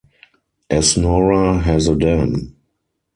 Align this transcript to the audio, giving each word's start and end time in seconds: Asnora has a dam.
Asnora 0.71 1.61
has 1.61 1.87
a 1.87 1.95
dam. 1.95 2.55